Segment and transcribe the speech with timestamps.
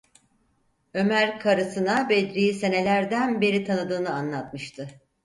[0.93, 4.89] Ömer, karısına Bedri’yi senelerden beri tanıdığını anlatmıştı.